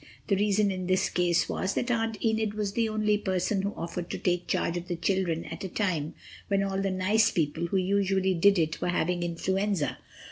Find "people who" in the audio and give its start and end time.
7.29-7.77